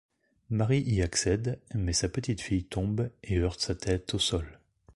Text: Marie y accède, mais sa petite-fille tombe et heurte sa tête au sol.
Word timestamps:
Marie 0.49 0.81
y 0.81 1.03
accède, 1.03 1.59
mais 1.75 1.93
sa 1.93 2.09
petite-fille 2.09 2.63
tombe 2.63 3.11
et 3.23 3.37
heurte 3.37 3.61
sa 3.61 3.75
tête 3.75 4.15
au 4.15 4.17
sol. 4.17 4.59